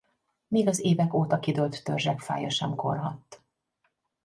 Még 0.47 0.67
az 0.67 0.79
évek 0.79 1.13
óta 1.13 1.39
kidőlt 1.39 1.83
törzsek 1.83 2.19
fája 2.19 2.49
sem 2.49 2.75
korhadt. 2.75 3.43